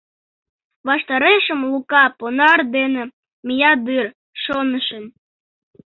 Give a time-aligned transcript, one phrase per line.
[0.87, 3.03] Ваштарешем Лука понар дене
[3.45, 4.05] мия дыр,
[4.43, 5.05] шонышым.